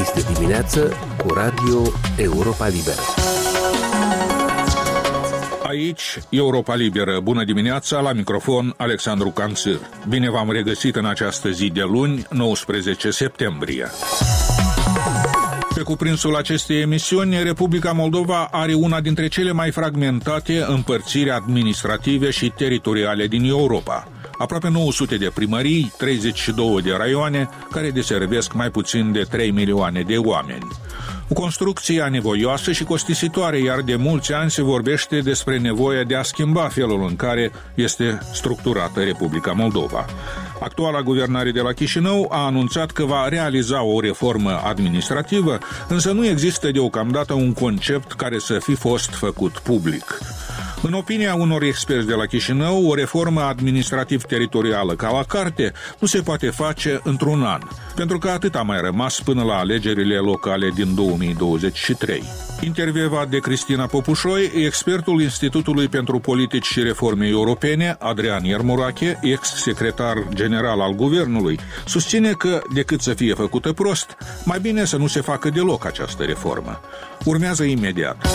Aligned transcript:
Este 0.00 0.32
dimineață 0.32 0.96
cu 1.16 1.32
Radio 1.34 1.82
Europa 2.16 2.66
Liberă. 2.66 3.00
Aici, 5.62 6.18
Europa 6.28 6.74
Liberă. 6.74 7.20
Bună 7.20 7.44
dimineața, 7.44 8.00
la 8.00 8.12
microfon 8.12 8.74
Alexandru 8.76 9.28
Canțir. 9.28 9.78
Bine 10.08 10.30
v-am 10.30 10.50
regăsit 10.50 10.96
în 10.96 11.04
această 11.04 11.50
zi 11.50 11.70
de 11.70 11.82
luni, 11.82 12.26
19 12.30 13.10
septembrie. 13.10 13.86
Pe 15.74 15.82
cuprinsul 15.82 16.36
acestei 16.36 16.80
emisiuni, 16.80 17.42
Republica 17.42 17.92
Moldova 17.92 18.48
are 18.50 18.74
una 18.74 19.00
dintre 19.00 19.28
cele 19.28 19.52
mai 19.52 19.70
fragmentate 19.70 20.64
împărțiri 20.66 21.30
administrative 21.30 22.30
și 22.30 22.52
teritoriale 22.56 23.26
din 23.26 23.44
Europa– 23.44 24.08
aproape 24.40 24.68
900 24.68 25.16
de 25.16 25.30
primării, 25.34 25.92
32 25.96 26.82
de 26.82 26.94
raioane, 26.96 27.48
care 27.70 27.90
deservesc 27.90 28.52
mai 28.52 28.70
puțin 28.70 29.12
de 29.12 29.22
3 29.22 29.50
milioane 29.50 30.02
de 30.02 30.16
oameni. 30.16 30.66
O 31.28 31.32
construcție 31.32 32.02
anevoioasă 32.02 32.72
și 32.72 32.84
costisitoare, 32.84 33.58
iar 33.58 33.80
de 33.80 33.96
mulți 33.96 34.32
ani 34.32 34.50
se 34.50 34.62
vorbește 34.62 35.20
despre 35.20 35.58
nevoia 35.58 36.02
de 36.02 36.16
a 36.16 36.22
schimba 36.22 36.68
felul 36.68 37.06
în 37.08 37.16
care 37.16 37.52
este 37.74 38.18
structurată 38.32 39.00
Republica 39.00 39.52
Moldova. 39.52 40.04
Actuala 40.60 41.02
guvernare 41.02 41.50
de 41.50 41.60
la 41.60 41.72
Chișinău 41.72 42.28
a 42.30 42.44
anunțat 42.44 42.90
că 42.90 43.04
va 43.04 43.28
realiza 43.28 43.82
o 43.82 44.00
reformă 44.00 44.60
administrativă, 44.64 45.58
însă 45.88 46.12
nu 46.12 46.26
există 46.26 46.70
deocamdată 46.70 47.32
un 47.32 47.52
concept 47.52 48.12
care 48.12 48.38
să 48.38 48.58
fi 48.58 48.74
fost 48.74 49.10
făcut 49.10 49.58
public. 49.58 50.18
În 50.82 50.92
opinia 50.92 51.34
unor 51.34 51.62
experți 51.62 52.06
de 52.06 52.14
la 52.14 52.26
Chișinău, 52.26 52.86
o 52.86 52.94
reformă 52.94 53.40
administrativ-teritorială 53.40 54.94
ca 54.94 55.10
la 55.10 55.22
carte 55.22 55.72
nu 55.98 56.06
se 56.06 56.20
poate 56.22 56.50
face 56.50 57.00
într-un 57.04 57.42
an, 57.42 57.60
pentru 57.94 58.18
că 58.18 58.28
atât 58.28 58.54
a 58.54 58.62
mai 58.62 58.80
rămas 58.80 59.20
până 59.20 59.42
la 59.42 59.54
alegerile 59.54 60.16
locale 60.16 60.70
din 60.74 60.94
2023. 60.94 62.22
Intervievat 62.60 63.28
de 63.28 63.38
Cristina 63.38 63.86
Popușoi, 63.86 64.50
expertul 64.54 65.22
Institutului 65.22 65.88
pentru 65.88 66.18
Politici 66.18 66.66
și 66.66 66.82
Reforme 66.82 67.26
Europene, 67.26 67.96
Adrian 67.98 68.44
Iermurache, 68.44 69.18
ex-secretar 69.22 70.16
general 70.34 70.80
al 70.80 70.94
guvernului, 70.94 71.58
susține 71.86 72.30
că, 72.30 72.62
decât 72.74 73.00
să 73.00 73.14
fie 73.14 73.34
făcută 73.34 73.72
prost, 73.72 74.16
mai 74.44 74.60
bine 74.60 74.84
să 74.84 74.96
nu 74.96 75.06
se 75.06 75.20
facă 75.20 75.50
deloc 75.50 75.86
această 75.86 76.22
reformă. 76.22 76.80
Urmează 77.24 77.62
imediat. 77.62 78.26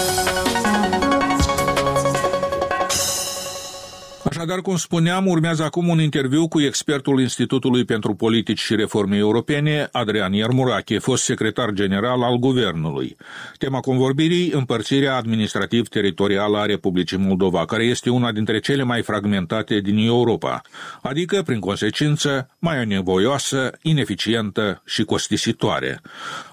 Așadar, 4.46 4.64
cum 4.64 4.78
spuneam, 4.78 5.28
urmează 5.28 5.64
acum 5.64 5.88
un 5.88 6.02
interviu 6.02 6.48
cu 6.48 6.62
expertul 6.62 7.20
Institutului 7.22 7.86
pentru 7.86 8.14
Politici 8.14 8.60
și 8.60 8.76
Reforme 8.76 9.18
Europene, 9.18 9.88
Adrian 9.92 10.34
Iermurache, 10.34 11.00
fost 11.00 11.24
secretar 11.24 11.72
general 11.72 12.24
al 12.24 12.38
Guvernului. 12.38 13.16
Tema 13.58 13.80
convorbirii, 13.80 14.52
împărțirea 14.52 15.16
administrativ-teritorială 15.16 16.58
a 16.58 16.66
Republicii 16.66 17.18
Moldova, 17.18 17.66
care 17.66 17.84
este 17.84 18.10
una 18.10 18.32
dintre 18.32 18.60
cele 18.60 18.84
mai 18.84 19.02
fragmentate 19.02 19.80
din 19.80 19.98
Europa, 19.98 20.62
adică, 21.02 21.42
prin 21.42 21.60
consecință, 21.60 22.50
mai 22.60 22.86
nevoioasă, 22.86 23.72
ineficientă 23.82 24.82
și 24.86 25.04
costisitoare. 25.04 26.02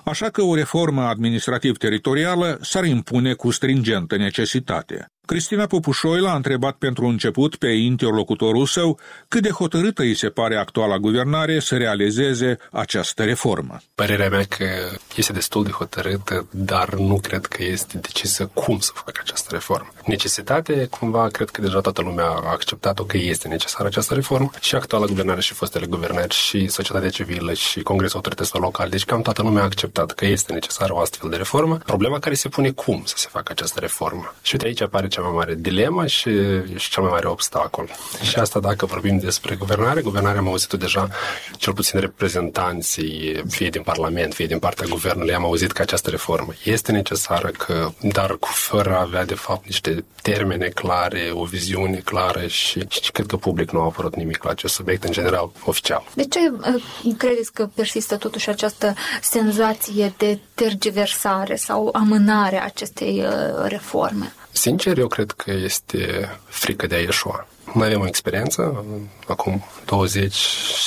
Așa 0.04 0.28
că 0.28 0.42
o 0.42 0.54
reformă 0.54 1.02
administrativ-teritorială 1.02 2.58
s-ar 2.62 2.84
impune 2.84 3.32
cu 3.32 3.50
stringentă 3.50 4.16
necesitate. 4.16 5.06
Cristina 5.26 5.66
Popușoi 5.66 6.20
l-a 6.20 6.34
întrebat 6.34 6.74
pentru 6.74 7.04
început 7.04 7.56
pe 7.56 7.66
interlocutorul 7.66 8.66
său 8.66 8.98
cât 9.28 9.42
de 9.42 9.50
hotărâtă 9.50 10.02
îi 10.02 10.14
se 10.14 10.28
pare 10.28 10.56
actuala 10.56 10.98
guvernare 10.98 11.58
să 11.58 11.76
realizeze 11.76 12.58
această 12.70 13.24
reformă. 13.24 13.80
Părerea 13.94 14.28
mea 14.28 14.44
că 14.48 14.66
este 15.16 15.32
destul 15.32 15.64
de 15.64 15.70
hotărâtă, 15.70 16.46
dar 16.50 16.94
nu 16.94 17.20
cred 17.20 17.46
că 17.46 17.62
este 17.62 17.98
decisă 17.98 18.50
cum 18.54 18.78
să 18.78 18.90
facă 18.94 19.20
această 19.24 19.48
reformă. 19.52 19.88
Necesitate, 20.06 20.86
cumva, 20.90 21.28
cred 21.28 21.50
că 21.50 21.60
deja 21.60 21.80
toată 21.80 22.02
lumea 22.02 22.26
a 22.26 22.50
acceptat-o 22.50 23.04
că 23.04 23.16
este 23.16 23.48
necesară 23.48 23.86
această 23.86 24.14
reformă 24.14 24.50
și 24.60 24.74
actuala 24.74 25.06
guvernare 25.06 25.40
și 25.40 25.54
fostele 25.54 25.86
guvernări 25.86 26.34
și 26.34 26.68
societatea 26.68 27.10
civilă 27.10 27.52
și 27.52 27.80
Congresul 27.80 28.16
Autorităților 28.16 28.62
Locale. 28.62 28.90
Deci 28.90 29.04
cam 29.04 29.22
toată 29.22 29.42
lumea 29.42 29.62
a 29.62 29.64
acceptat 29.64 30.12
că 30.12 30.26
este 30.26 30.52
necesară 30.52 30.92
o 30.94 30.98
astfel 30.98 31.30
de 31.30 31.36
reformă. 31.36 31.76
Problema 31.76 32.18
care 32.18 32.34
se 32.34 32.48
pune 32.48 32.70
cum 32.70 33.02
să 33.04 33.14
se 33.16 33.28
facă 33.30 33.52
această 33.52 33.80
reformă. 33.80 34.34
Și 34.42 34.52
uite 34.54 34.66
aici 34.66 34.80
apare 34.80 35.08
cea 35.08 35.21
mai 35.22 35.32
mare 35.34 35.54
dilemă 35.58 36.06
și, 36.06 36.30
și 36.76 36.90
cel 36.90 37.02
mai 37.02 37.12
mare 37.12 37.26
obstacol. 37.26 37.88
Și 38.22 38.38
asta 38.38 38.60
dacă 38.60 38.86
vorbim 38.86 39.18
despre 39.18 39.54
guvernare, 39.54 40.00
guvernarea 40.00 40.40
am 40.40 40.48
auzit-o 40.48 40.76
deja, 40.76 41.08
cel 41.56 41.72
puțin 41.72 42.00
reprezentanții, 42.00 43.42
fie 43.48 43.68
din 43.68 43.82
Parlament, 43.82 44.34
fie 44.34 44.46
din 44.46 44.58
partea 44.58 44.86
guvernului, 44.88 45.34
am 45.34 45.44
auzit 45.44 45.72
că 45.72 45.82
această 45.82 46.10
reformă 46.10 46.52
este 46.64 46.92
necesară, 46.92 47.48
că, 47.48 47.90
dar 48.00 48.36
cu 48.36 48.48
fără 48.48 48.96
a 48.96 49.00
avea 49.00 49.24
de 49.24 49.34
fapt 49.34 49.64
niște 49.64 50.04
termene 50.22 50.68
clare, 50.68 51.30
o 51.32 51.44
viziune 51.44 51.96
clară 52.04 52.46
și, 52.46 52.86
și 52.88 53.10
cred 53.10 53.26
că 53.26 53.36
public 53.36 53.70
nu 53.70 53.80
a 53.80 53.84
apărut 53.84 54.16
nimic 54.16 54.42
la 54.42 54.50
acest 54.50 54.74
subiect, 54.74 55.04
în 55.04 55.12
general, 55.12 55.50
oficial. 55.64 56.04
De 56.14 56.24
ce 56.24 56.38
uh, 57.04 57.14
credeți 57.18 57.52
că 57.52 57.68
persistă 57.74 58.16
totuși 58.16 58.48
această 58.48 58.94
senzație 59.22 60.12
de 60.16 60.38
tergiversare 60.54 61.56
sau 61.56 61.88
amânare 61.92 62.60
a 62.60 62.64
acestei 62.64 63.24
uh, 63.24 63.68
reforme? 63.68 64.32
Sincer, 64.54 64.98
eu 65.02 65.08
cred 65.08 65.30
că 65.30 65.50
este 65.50 66.30
frică 66.44 66.86
de 66.86 66.94
a 66.94 66.98
ieșua. 66.98 67.46
Noi 67.74 67.86
avem 67.86 68.00
o 68.00 68.06
experiență, 68.06 68.84
acum 69.26 69.64
20 69.84 70.32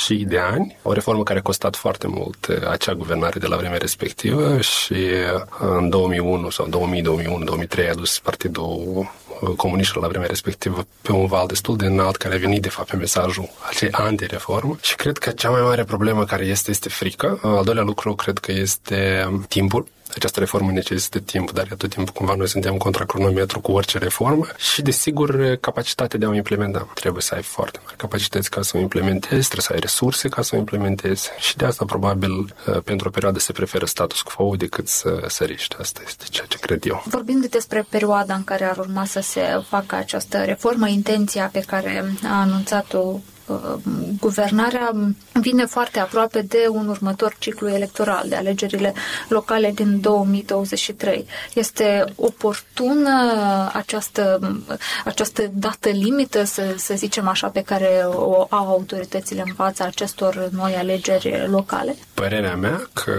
și 0.04 0.14
de 0.14 0.38
ani, 0.38 0.78
o 0.82 0.92
reformă 0.92 1.22
care 1.22 1.38
a 1.38 1.42
costat 1.42 1.76
foarte 1.76 2.06
mult 2.06 2.46
uh, 2.46 2.68
acea 2.68 2.94
guvernare 2.94 3.38
de 3.38 3.46
la 3.46 3.56
vremea 3.56 3.78
respectivă 3.78 4.60
și 4.60 4.92
uh, 4.92 5.42
în 5.60 5.88
2001 5.88 6.50
sau 6.50 6.66
2000, 6.66 7.02
2001, 7.02 7.44
2003 7.44 7.88
a 7.88 7.94
dus 7.94 8.18
partidul 8.18 9.10
comuniștilor 9.56 10.02
la 10.02 10.08
vremea 10.08 10.28
respectivă 10.28 10.86
pe 11.02 11.12
un 11.12 11.26
val 11.26 11.46
destul 11.46 11.76
de 11.76 11.86
înalt 11.86 12.16
care 12.16 12.34
a 12.34 12.38
venit 12.38 12.62
de 12.62 12.68
fapt 12.68 12.90
pe 12.90 12.96
mesajul 12.96 13.48
acei 13.68 13.90
anti-reformă 13.90 14.76
și 14.80 14.94
cred 14.94 15.18
că 15.18 15.30
cea 15.30 15.50
mai 15.50 15.60
mare 15.60 15.84
problemă 15.84 16.24
care 16.24 16.44
este 16.44 16.70
este 16.70 16.88
frică. 16.88 17.40
Al 17.42 17.64
doilea 17.64 17.82
lucru 17.82 18.14
cred 18.14 18.38
că 18.38 18.52
este 18.52 19.28
timpul 19.48 19.86
această 20.16 20.40
reformă 20.40 20.70
necesită 20.70 21.18
timp, 21.18 21.50
dar 21.50 21.66
tot 21.78 21.90
timpul 21.90 22.12
cumva 22.14 22.34
noi 22.34 22.48
suntem 22.48 22.76
contra 22.76 23.04
cronometru 23.04 23.60
cu 23.60 23.72
orice 23.72 23.98
reformă 23.98 24.46
și, 24.56 24.82
desigur, 24.82 25.56
capacitatea 25.60 26.18
de 26.18 26.24
a 26.24 26.28
o 26.28 26.34
implementa. 26.34 26.88
Trebuie 26.94 27.22
să 27.22 27.34
ai 27.34 27.42
foarte 27.42 27.78
mari 27.84 27.96
capacități 27.96 28.50
ca 28.50 28.62
să 28.62 28.76
o 28.76 28.80
implementezi, 28.80 29.44
trebuie 29.44 29.60
să 29.60 29.72
ai 29.72 29.78
resurse 29.78 30.28
ca 30.28 30.42
să 30.42 30.54
o 30.54 30.58
implementezi 30.58 31.30
și 31.38 31.56
de 31.56 31.64
asta, 31.64 31.84
probabil, 31.84 32.32
uh, 32.32 32.78
pentru 32.84 33.08
o 33.08 33.10
perioadă 33.10 33.38
se 33.38 33.52
preferă 33.52 33.86
status 33.86 34.22
quo 34.22 34.56
decât 34.56 34.88
să, 34.88 35.24
să 35.26 35.44
riști. 35.44 35.76
Asta 35.78 36.00
este 36.06 36.24
ceea 36.30 36.46
ce 36.46 36.58
cred 36.58 36.86
eu. 36.86 37.02
Vorbind 37.06 37.46
despre 37.46 37.86
perioada 37.88 38.34
în 38.34 38.44
care 38.44 38.64
ar 38.64 38.76
urma 38.76 39.04
să 39.04 39.20
se 39.20 39.40
facă 39.68 39.94
această 39.94 40.44
reformă, 40.44 40.88
intenția 40.88 41.48
pe 41.52 41.60
care 41.60 42.14
a 42.24 42.40
anunțat-o 42.40 42.98
Uh, 42.98 43.35
guvernarea 44.20 44.92
vine 45.32 45.64
foarte 45.64 45.98
aproape 45.98 46.40
de 46.42 46.66
un 46.70 46.88
următor 46.88 47.36
ciclu 47.38 47.68
electoral, 47.68 48.24
de 48.28 48.34
alegerile 48.34 48.94
locale 49.28 49.72
din 49.74 50.00
2023. 50.00 51.26
Este 51.54 52.04
oportună 52.16 53.10
această, 53.72 54.40
această 55.04 55.50
dată 55.52 55.88
limită, 55.88 56.44
să, 56.44 56.74
să 56.76 56.94
zicem 56.96 57.28
așa, 57.28 57.48
pe 57.48 57.62
care 57.62 58.02
o 58.04 58.46
au 58.48 58.68
autoritățile 58.68 59.42
în 59.46 59.54
fața 59.54 59.84
acestor 59.84 60.48
noi 60.50 60.74
alegeri 60.74 61.48
locale? 61.50 61.96
Părerea 62.14 62.56
mea 62.56 62.88
că 62.92 63.14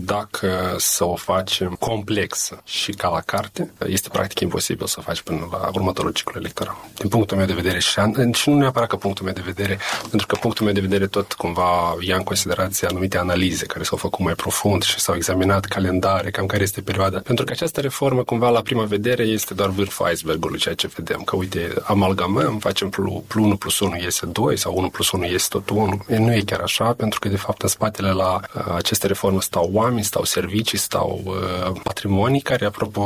dacă 0.00 0.74
să 0.78 1.04
o 1.04 1.14
facem 1.14 1.76
complexă 1.78 2.60
și 2.64 2.92
ca 2.92 3.08
la 3.08 3.20
carte, 3.20 3.72
este 3.86 4.08
practic 4.08 4.40
imposibil 4.40 4.86
să 4.86 4.96
o 4.98 5.02
faci 5.02 5.20
până 5.20 5.48
la 5.50 5.70
următorul 5.74 6.12
ciclu 6.12 6.40
electoral. 6.40 6.76
Din 6.98 7.08
punctul 7.08 7.36
meu 7.36 7.46
de 7.46 7.52
vedere 7.52 7.78
și, 7.78 8.00
și 8.32 8.50
nu 8.50 8.56
neapărat 8.56 8.88
că 8.88 8.96
punctul 8.96 9.24
meu 9.24 9.34
de 9.34 9.42
vedere 9.44 9.65
vedere, 9.66 9.80
pentru 10.10 10.26
că 10.26 10.36
punctul 10.36 10.64
meu 10.64 10.74
de 10.74 10.80
vedere 10.80 11.06
tot 11.06 11.32
cumva 11.32 11.96
ia 12.00 12.16
în 12.16 12.22
considerație 12.22 12.88
anumite 12.88 13.18
analize 13.18 13.66
care 13.66 13.84
s-au 13.84 13.98
făcut 13.98 14.24
mai 14.24 14.34
profund 14.34 14.82
și 14.82 14.98
s-au 14.98 15.14
examinat 15.14 15.64
calendare, 15.64 16.30
cam 16.30 16.46
care 16.46 16.62
este 16.62 16.80
perioada. 16.80 17.18
Pentru 17.18 17.44
că 17.44 17.52
această 17.52 17.80
reformă, 17.80 18.22
cumva, 18.22 18.48
la 18.48 18.60
prima 18.60 18.84
vedere, 18.84 19.22
este 19.22 19.54
doar 19.54 19.68
vârful 19.68 20.10
icebergului, 20.12 20.58
ceea 20.58 20.74
ce 20.74 20.90
vedem. 20.96 21.20
Că, 21.20 21.36
uite, 21.36 21.74
amalgamăm, 21.82 22.58
facem 22.58 22.88
plus, 22.88 23.12
plus 23.26 23.44
1 23.44 23.56
plus 23.56 23.80
1 23.80 23.96
iese 23.96 24.26
2 24.26 24.56
sau 24.56 24.74
1 24.76 24.88
plus 24.88 25.10
1 25.10 25.24
iese 25.24 25.46
tot 25.50 25.70
1. 25.70 26.04
E, 26.08 26.18
nu 26.18 26.34
e 26.34 26.40
chiar 26.40 26.60
așa, 26.60 26.92
pentru 26.92 27.18
că, 27.18 27.28
de 27.28 27.36
fapt, 27.36 27.62
în 27.62 27.68
spatele 27.68 28.10
la 28.10 28.40
uh, 28.54 28.74
aceste 28.74 29.06
reforme 29.06 29.40
stau 29.40 29.70
oameni, 29.72 30.04
stau 30.04 30.24
servicii, 30.24 30.78
stau 30.78 31.20
uh, 31.24 31.80
patrimonii 31.82 32.40
care, 32.40 32.64
apropo, 32.64 33.02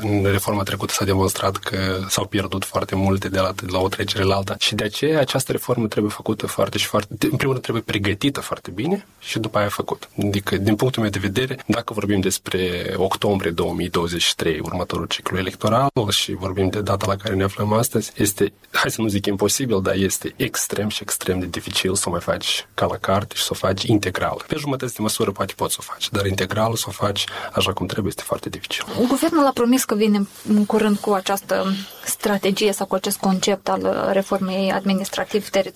în 0.00 0.26
reforma 0.30 0.62
trecută 0.62 0.92
s-a 0.92 1.04
demonstrat 1.04 1.56
că 1.56 1.98
s-au 2.08 2.24
pierdut 2.24 2.64
foarte 2.64 2.94
multe 2.94 3.28
de 3.28 3.40
la, 3.40 3.52
de 3.56 3.66
la 3.68 3.78
o 3.78 3.88
trecere 3.88 4.22
la 4.22 4.34
alta. 4.34 4.54
Și 4.58 4.74
de 4.74 4.84
aceea 4.84 5.20
această 5.20 5.52
reformă 5.52 5.83
reformă 5.84 5.88
trebuie 5.88 6.10
făcută 6.12 6.46
foarte 6.46 6.78
și 6.78 6.86
foarte, 6.86 7.14
în 7.20 7.36
primul 7.36 7.52
rând 7.52 7.60
trebuie 7.62 7.82
pregătită 7.82 8.40
foarte 8.40 8.70
bine 8.70 9.06
și 9.18 9.38
după 9.38 9.58
aia 9.58 9.68
făcută. 9.68 10.08
Adică, 10.18 10.56
din 10.56 10.76
punctul 10.76 11.02
meu 11.02 11.10
de 11.10 11.18
vedere, 11.18 11.58
dacă 11.66 11.92
vorbim 11.92 12.20
despre 12.20 12.94
octombrie 12.96 13.50
2023, 13.50 14.60
următorul 14.62 15.06
ciclu 15.06 15.38
electoral 15.38 15.90
și 16.10 16.32
vorbim 16.32 16.68
de 16.68 16.80
data 16.80 17.06
la 17.06 17.16
care 17.16 17.34
ne 17.34 17.44
aflăm 17.44 17.72
astăzi, 17.72 18.12
este, 18.16 18.52
hai 18.72 18.90
să 18.90 19.00
nu 19.00 19.08
zic 19.08 19.26
imposibil, 19.26 19.82
dar 19.82 19.94
este 19.94 20.32
extrem 20.36 20.88
și 20.88 21.02
extrem 21.02 21.38
de 21.38 21.46
dificil 21.46 21.94
să 21.94 22.04
o 22.08 22.10
mai 22.10 22.20
faci 22.20 22.66
ca 22.74 22.86
la 22.86 22.96
carte 22.96 23.34
și 23.34 23.42
să 23.42 23.48
o 23.52 23.54
faci 23.54 23.82
integral. 23.82 24.44
Pe 24.46 24.56
jumătăți 24.56 24.94
de 24.94 25.02
măsură 25.02 25.30
poate 25.30 25.52
poți 25.56 25.74
să 25.74 25.78
o 25.82 25.84
faci, 25.92 26.10
dar 26.10 26.26
integral 26.26 26.74
să 26.74 26.84
o 26.88 26.90
faci 26.90 27.24
așa 27.52 27.72
cum 27.72 27.86
trebuie 27.86 28.08
este 28.08 28.22
foarte 28.26 28.48
dificil. 28.48 28.84
Guvernul 29.08 29.46
a 29.46 29.50
promis 29.54 29.84
că 29.84 29.94
vine 29.94 30.28
în 30.48 30.64
curând 30.66 30.96
cu 30.98 31.10
această 31.12 31.74
strategie 32.04 32.72
sau 32.72 32.86
cu 32.86 32.94
acest 32.94 33.18
concept 33.18 33.68
al 33.68 34.10
reformei 34.12 34.72
administrativ-teritoriale. 34.72 35.73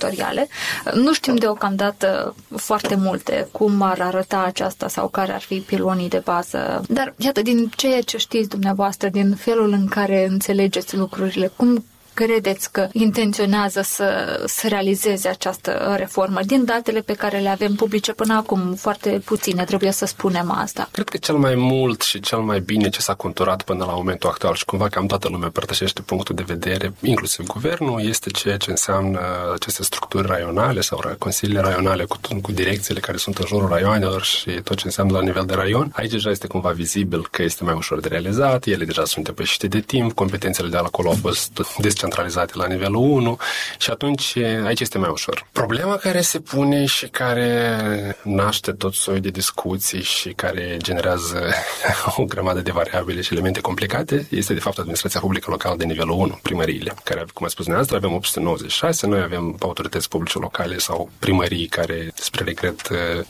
Nu 0.95 1.13
știm 1.13 1.37
deocamdată 1.37 2.35
foarte 2.57 2.95
multe 2.95 3.49
cum 3.53 3.83
ar 3.83 4.01
arăta 4.01 4.43
aceasta 4.43 4.89
sau 4.89 5.09
care 5.09 5.33
ar 5.33 5.41
fi 5.41 5.59
pilonii 5.61 6.09
de 6.09 6.23
bază. 6.25 6.83
Dar, 6.89 7.15
iată, 7.17 7.43
din 7.43 7.71
ceea 7.77 8.01
ce 8.01 8.17
știți 8.17 8.49
dumneavoastră, 8.49 9.09
din 9.09 9.35
felul 9.35 9.73
în 9.73 9.87
care 9.87 10.27
înțelegeți 10.27 10.97
lucrurile, 10.97 11.51
cum 11.57 11.85
credeți 12.25 12.73
că 12.73 12.89
intenționează 12.93 13.81
să, 13.81 14.07
să 14.47 14.69
realizeze 14.69 15.29
această 15.29 15.95
reformă? 15.97 16.41
Din 16.47 16.65
datele 16.65 17.01
pe 17.01 17.13
care 17.13 17.39
le 17.39 17.49
avem 17.49 17.75
publice 17.75 18.13
până 18.13 18.35
acum, 18.35 18.75
foarte 18.75 19.23
puține, 19.25 19.65
trebuie 19.65 19.91
să 19.91 20.07
spunem 20.07 20.51
asta. 20.51 20.89
Cred 20.93 21.09
că 21.09 21.17
cel 21.17 21.35
mai 21.35 21.55
mult 21.55 22.03
și 22.03 22.21
cel 22.21 22.39
mai 22.39 22.61
bine 22.61 22.89
ce 22.89 23.01
s-a 23.01 23.15
conturat 23.15 23.63
până 23.63 23.85
la 23.85 23.93
momentul 23.93 24.29
actual 24.29 24.55
și 24.55 24.65
cumva 24.65 24.89
cam 24.89 25.07
toată 25.07 25.29
lumea 25.29 25.47
împărtășește 25.47 26.03
punctul 26.03 26.35
de 26.35 26.43
vedere, 26.47 26.93
inclusiv 27.03 27.47
guvernul, 27.47 28.07
este 28.07 28.31
ceea 28.31 28.57
ce 28.57 28.71
înseamnă 28.71 29.21
aceste 29.55 29.83
structuri 29.83 30.27
raionale 30.27 30.81
sau 30.81 31.01
consiliile 31.19 31.61
raionale 31.61 32.05
cu, 32.05 32.19
cu 32.43 32.53
direcțiile 32.53 33.01
care 33.01 33.17
sunt 33.17 33.39
în 33.39 33.47
jurul 33.47 33.69
raioanelor 33.69 34.23
și 34.23 34.51
tot 34.51 34.77
ce 34.77 34.87
înseamnă 34.87 35.13
la 35.13 35.23
nivel 35.23 35.45
de 35.47 35.55
raion. 35.55 35.93
Aici 35.95 36.11
deja 36.11 36.31
este 36.31 36.47
cumva 36.47 36.71
vizibil 36.71 37.29
că 37.31 37.43
este 37.43 37.65
mai 37.65 37.75
ușor 37.75 38.01
de 38.01 38.09
realizat, 38.09 38.65
ele 38.65 38.85
deja 38.85 39.05
sunt 39.05 39.25
depășite 39.25 39.67
de 39.67 39.81
timp, 39.81 40.13
competențele 40.13 40.69
de 40.69 40.77
acolo 40.77 41.09
au 41.09 41.17
fost 41.21 41.51
descentralizate 41.79 42.07
descentralizate 42.09 42.53
la 42.55 42.67
nivelul 42.67 43.01
1 43.01 43.39
și 43.79 43.91
atunci 43.91 44.37
aici 44.65 44.81
este 44.81 44.99
mai 44.99 45.09
ușor. 45.13 45.47
Problema 45.53 45.97
care 45.97 46.21
se 46.21 46.39
pune 46.41 46.85
și 46.85 47.07
care 47.07 48.17
naște 48.23 48.73
tot 48.73 48.95
soiul 48.95 49.21
de 49.21 49.29
discuții 49.29 50.03
și 50.03 50.29
care 50.29 50.77
generează 50.83 51.53
o 52.17 52.25
grămadă 52.25 52.61
de 52.61 52.71
variabile 52.71 53.21
și 53.21 53.33
elemente 53.33 53.61
complicate 53.61 54.27
este 54.31 54.55
de 54.55 54.61
fapt 54.61 54.79
administrația 54.79 55.21
publică 55.21 55.51
locală 55.51 55.77
de 55.77 55.85
nivelul 55.85 56.15
1, 56.19 56.39
primăriile, 56.43 56.95
care, 57.05 57.25
cum 57.35 57.47
a 57.47 57.49
spus 57.49 57.65
dumneavoastră, 57.65 57.97
avem 57.97 58.17
896, 58.17 59.07
noi 59.07 59.21
avem 59.21 59.57
autorități 59.61 60.09
publice 60.09 60.39
locale 60.39 60.79
sau 60.79 61.11
primării 61.19 61.67
care, 61.67 62.13
spre 62.15 62.45
regret, 62.45 62.89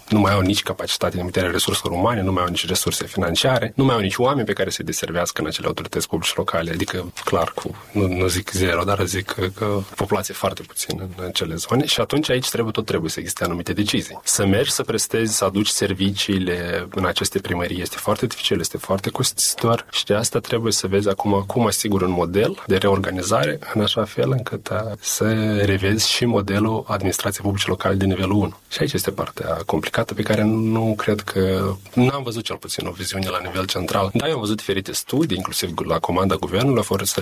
nu 0.08 0.18
mai 0.18 0.32
au 0.32 0.40
nici 0.40 0.62
capacitate 0.62 1.14
de 1.14 1.20
emiterea 1.20 1.50
resurselor 1.50 1.98
umane, 1.98 2.22
nu 2.22 2.32
mai 2.32 2.42
au 2.42 2.48
nici 2.48 2.66
resurse 2.66 3.06
financiare, 3.06 3.72
nu 3.74 3.84
mai 3.84 3.94
au 3.94 4.00
nici 4.00 4.16
oameni 4.16 4.46
pe 4.46 4.52
care 4.52 4.70
să 4.70 4.82
deservească 4.82 5.40
în 5.40 5.46
acele 5.46 5.66
autorități 5.66 6.08
publice 6.08 6.32
locale, 6.36 6.70
adică 6.70 7.12
clar 7.24 7.52
cu, 7.54 7.76
nu, 7.92 8.06
nu 8.06 8.26
zic 8.26 8.50
zero, 8.68 8.84
dar 8.84 9.04
zic 9.04 9.26
că, 9.26 9.46
că 9.54 9.80
populație 9.94 10.34
foarte 10.34 10.62
puțină 10.62 11.08
în 11.16 11.24
acele 11.24 11.54
zone 11.54 11.86
și 11.86 12.00
atunci 12.00 12.30
aici 12.30 12.48
trebuie 12.48 12.72
tot 12.72 12.86
trebuie 12.86 13.10
să 13.10 13.20
existe 13.20 13.44
anumite 13.44 13.72
decizii. 13.72 14.20
Să 14.22 14.46
mergi 14.46 14.70
să 14.70 14.82
prestezi, 14.82 15.36
să 15.36 15.44
aduci 15.44 15.68
serviciile 15.68 16.88
în 16.94 17.04
aceste 17.04 17.38
primării 17.38 17.80
este 17.80 17.96
foarte 17.96 18.26
dificil, 18.26 18.60
este 18.60 18.78
foarte 18.78 19.10
costisitor 19.10 19.86
și 19.90 20.04
de 20.04 20.14
asta 20.14 20.38
trebuie 20.38 20.72
să 20.72 20.86
vezi 20.86 21.08
acum 21.08 21.44
cum 21.46 21.66
asigur 21.66 22.02
un 22.02 22.10
model 22.10 22.62
de 22.66 22.76
reorganizare 22.76 23.58
în 23.74 23.80
așa 23.80 24.04
fel 24.04 24.30
încât 24.30 24.66
a, 24.66 24.94
să 25.00 25.56
revezi 25.64 26.10
și 26.10 26.24
modelul 26.24 26.84
administrației 26.86 27.44
publice 27.44 27.68
locale 27.68 27.94
de 27.94 28.04
nivelul 28.04 28.36
1. 28.36 28.56
Și 28.68 28.78
aici 28.80 28.92
este 28.92 29.10
partea 29.10 29.58
complicată 29.66 30.14
pe 30.14 30.22
care 30.22 30.42
nu 30.42 30.94
cred 30.96 31.20
că 31.20 31.74
nu 31.94 32.08
am 32.12 32.22
văzut 32.22 32.44
cel 32.44 32.56
puțin 32.56 32.86
o 32.86 32.90
viziune 32.90 33.28
la 33.28 33.40
nivel 33.42 33.66
central. 33.66 34.10
Da, 34.14 34.28
eu 34.28 34.34
am 34.34 34.40
văzut 34.40 34.56
diferite 34.56 34.92
studii, 34.92 35.36
inclusiv 35.36 35.78
la 35.78 35.98
comanda 35.98 36.34
guvernului, 36.34 36.80
a 36.80 36.82
fost, 36.82 37.20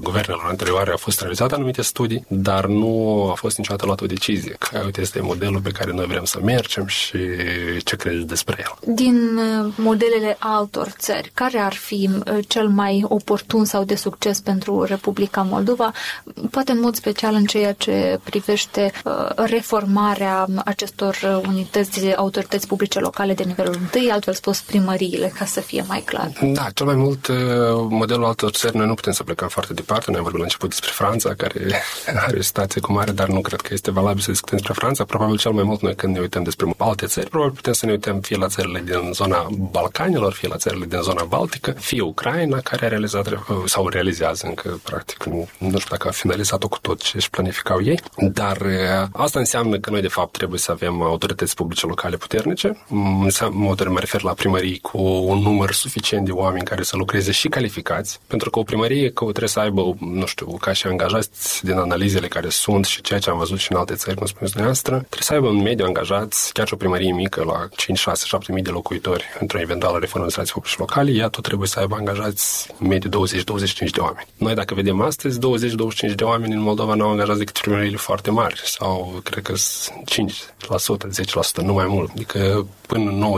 guvernelor 0.00 0.44
anterioare 0.48 0.92
a 0.92 0.96
fost 0.96 1.20
realizat 1.20 1.52
anumite 1.52 1.82
studii, 1.82 2.24
dar 2.28 2.66
nu 2.66 3.26
a 3.30 3.34
fost 3.34 3.58
niciodată 3.58 3.86
luată 3.86 4.04
o 4.04 4.06
decizie. 4.06 4.56
Că, 4.58 4.82
uite, 4.84 5.00
este 5.00 5.20
modelul 5.20 5.60
pe 5.60 5.70
care 5.70 5.92
noi 5.92 6.06
vrem 6.06 6.24
să 6.24 6.38
mergem 6.42 6.86
și 6.86 7.18
ce 7.84 7.96
crezi 7.96 8.24
despre 8.24 8.56
el. 8.58 8.94
Din 8.94 9.36
uh, 9.36 9.72
modelele 9.76 10.36
altor 10.38 10.88
țări, 10.98 11.30
care 11.34 11.58
ar 11.58 11.72
fi 11.72 12.10
uh, 12.12 12.38
cel 12.48 12.68
mai 12.68 13.04
oportun 13.08 13.64
sau 13.64 13.84
de 13.84 13.94
succes 13.94 14.40
pentru 14.40 14.82
Republica 14.82 15.42
Moldova, 15.42 15.92
poate 16.50 16.72
în 16.72 16.80
mod 16.80 16.94
special 16.94 17.34
în 17.34 17.44
ceea 17.44 17.72
ce 17.72 18.20
privește 18.22 18.92
uh, 19.04 19.12
reformarea 19.34 20.46
acestor 20.88 21.42
unități 21.46 22.00
de 22.00 22.12
autorități 22.12 22.66
publice 22.66 22.98
locale 22.98 23.34
de 23.34 23.42
nivelul 23.42 23.78
1, 23.94 24.12
altfel 24.12 24.34
spus 24.34 24.60
primăriile, 24.60 25.32
ca 25.38 25.44
să 25.44 25.60
fie 25.60 25.84
mai 25.86 26.00
clar. 26.00 26.30
Da, 26.42 26.66
cel 26.74 26.86
mai 26.86 26.94
mult 26.94 27.28
modelul 27.88 28.24
altor 28.24 28.50
țări, 28.50 28.76
noi 28.76 28.86
nu 28.86 28.94
putem 28.94 29.12
să 29.12 29.22
plecăm 29.22 29.48
foarte 29.48 29.72
departe, 29.72 30.10
noi 30.10 30.20
vorbim 30.20 30.38
la 30.38 30.44
început 30.44 30.68
despre 30.68 30.90
Franța, 30.92 31.34
care 31.34 31.82
are 32.26 32.38
o 32.38 32.42
situație 32.42 32.80
cu 32.80 32.92
mare, 32.92 33.10
dar 33.10 33.28
nu 33.28 33.40
cred 33.40 33.60
că 33.60 33.68
este 33.72 33.90
valabil 33.90 34.22
să 34.22 34.30
discutăm 34.30 34.58
despre 34.58 34.76
Franța. 34.76 35.04
Probabil 35.04 35.38
cel 35.38 35.52
mai 35.52 35.62
mult 35.64 35.80
noi 35.80 35.94
când 35.94 36.14
ne 36.14 36.20
uităm 36.20 36.42
despre 36.42 36.74
alte 36.76 37.06
țări, 37.06 37.28
probabil 37.28 37.54
putem 37.54 37.72
să 37.72 37.86
ne 37.86 37.92
uităm 37.92 38.20
fie 38.20 38.36
la 38.36 38.48
țările 38.48 38.82
din 38.84 39.12
zona 39.12 39.46
Balcanilor, 39.70 40.32
fie 40.32 40.48
la 40.48 40.56
țările 40.56 40.86
din 40.86 41.00
zona 41.02 41.24
Baltică, 41.24 41.70
fie 41.70 42.00
Ucraina, 42.00 42.60
care 42.60 42.84
a 42.84 42.88
realizat 42.88 43.26
sau 43.64 43.88
realizează 43.88 44.46
încă, 44.46 44.80
practic, 44.82 45.24
nu, 45.24 45.48
nu 45.58 45.78
știu 45.78 45.90
dacă 45.90 46.08
a 46.08 46.10
finalizat-o 46.10 46.68
cu 46.68 46.78
tot 46.78 47.02
ce 47.02 47.12
își 47.16 47.30
planificau 47.30 47.82
ei, 47.82 48.00
dar 48.16 48.56
uh, 48.60 49.06
asta 49.12 49.38
înseamnă 49.38 49.78
că 49.78 49.90
noi, 49.90 50.00
de 50.00 50.08
fapt, 50.08 50.36
trebuie 50.36 50.58
să 50.58 50.72
avem 50.80 51.02
autorități 51.02 51.54
publice 51.54 51.86
locale 51.86 52.16
puternice. 52.16 52.76
Mm, 52.88 53.22
înseamnă, 53.22 53.74
mă 53.88 53.98
refer 53.98 54.22
la 54.22 54.32
primării 54.32 54.78
cu 54.78 54.98
un 55.02 55.38
număr 55.38 55.72
suficient 55.72 56.24
de 56.24 56.30
oameni 56.32 56.64
care 56.64 56.82
să 56.82 56.96
lucreze 56.96 57.32
și 57.32 57.48
calificați, 57.48 58.18
pentru 58.26 58.50
că 58.50 58.58
o 58.58 58.62
primărie 58.62 59.10
că 59.10 59.24
trebuie 59.24 59.48
să 59.48 59.60
aibă, 59.60 59.96
nu 59.98 60.26
știu, 60.26 60.46
ca 60.46 60.72
și 60.72 60.86
angajați 60.86 61.64
din 61.64 61.78
analizele 61.78 62.28
care 62.28 62.48
sunt 62.48 62.84
și 62.84 63.00
ceea 63.00 63.18
ce 63.18 63.30
am 63.30 63.38
văzut 63.38 63.58
și 63.58 63.72
în 63.72 63.78
alte 63.78 63.94
țări, 63.94 64.16
cum 64.16 64.26
spuneți 64.26 64.52
dumneavoastră, 64.52 64.94
trebuie 64.94 65.22
să 65.22 65.32
aibă 65.32 65.46
un 65.46 65.62
mediu 65.62 65.84
angajați, 65.84 66.52
chiar 66.52 66.66
și 66.66 66.74
o 66.74 66.76
primărie 66.76 67.12
mică 67.12 67.44
la 67.44 67.68
5, 67.76 67.98
6, 67.98 68.24
7 68.26 68.52
mii 68.52 68.62
de 68.62 68.70
locuitori 68.70 69.24
într-o 69.40 69.60
eventuală 69.60 69.98
reformă 69.98 70.26
administrației 70.26 70.54
publice 70.54 70.76
locale, 70.78 71.10
ea 71.10 71.28
tot 71.28 71.42
trebuie 71.42 71.68
să 71.68 71.78
aibă 71.78 71.94
angajați 71.94 72.68
în 72.78 72.86
mediu 72.86 73.10
20-25 73.10 73.90
de 73.90 74.00
oameni. 74.00 74.26
Noi, 74.36 74.54
dacă 74.54 74.74
vedem 74.74 75.00
astăzi, 75.00 75.38
20-25 75.38 76.14
de 76.14 76.24
oameni 76.24 76.52
în 76.52 76.60
Moldova 76.60 76.94
n-au 76.94 77.10
angajat 77.10 77.36
decât 77.36 77.58
primăriile 77.58 77.96
foarte 77.96 78.30
mari 78.30 78.60
sau 78.64 79.20
cred 79.24 79.42
că 79.42 79.52
5%, 79.52 80.67
10%, 81.60 81.62
nu 81.62 81.72
mai 81.72 81.86
mult. 81.86 82.10
Adică 82.10 82.66
până 82.88 83.30